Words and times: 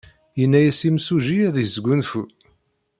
Yenna-as 0.39 0.79
yimsujji 0.85 1.37
ad 1.47 1.55
yesgunfu. 1.59 2.23